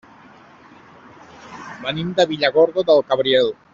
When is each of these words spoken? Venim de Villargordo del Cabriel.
Venim 1.83 2.11
de 2.21 2.25
Villargordo 2.33 2.85
del 2.89 3.05
Cabriel. 3.13 3.53